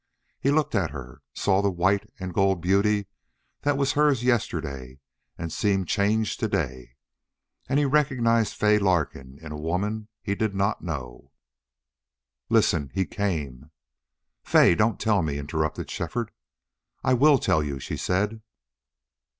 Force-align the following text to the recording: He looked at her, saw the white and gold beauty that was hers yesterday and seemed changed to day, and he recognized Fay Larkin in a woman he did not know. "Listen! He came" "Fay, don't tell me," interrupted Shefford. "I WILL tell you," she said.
He 0.39 0.49
looked 0.49 0.73
at 0.73 0.89
her, 0.89 1.21
saw 1.35 1.61
the 1.61 1.69
white 1.69 2.09
and 2.19 2.33
gold 2.33 2.59
beauty 2.59 3.05
that 3.61 3.77
was 3.77 3.91
hers 3.91 4.23
yesterday 4.23 4.99
and 5.37 5.53
seemed 5.53 5.87
changed 5.89 6.39
to 6.39 6.47
day, 6.47 6.95
and 7.69 7.77
he 7.77 7.85
recognized 7.85 8.55
Fay 8.55 8.79
Larkin 8.79 9.37
in 9.43 9.51
a 9.51 9.55
woman 9.59 10.07
he 10.23 10.33
did 10.33 10.55
not 10.55 10.81
know. 10.81 11.29
"Listen! 12.49 12.89
He 12.95 13.05
came" 13.05 13.69
"Fay, 14.43 14.73
don't 14.73 14.99
tell 14.99 15.21
me," 15.21 15.37
interrupted 15.37 15.91
Shefford. 15.91 16.31
"I 17.03 17.13
WILL 17.13 17.37
tell 17.37 17.61
you," 17.61 17.79
she 17.79 17.95
said. 17.95 18.41